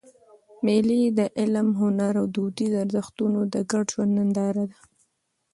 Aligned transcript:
مېلې 0.65 1.01
د 1.17 1.19
علم، 1.39 1.67
هنر 1.81 2.13
او 2.21 2.25
دودیزو 2.35 2.77
ارزښتو 2.85 3.23
د 3.53 3.55
ګډ 3.71 3.85
ژوند 3.93 4.13
ننداره 4.17 4.63
ده. 4.71 4.79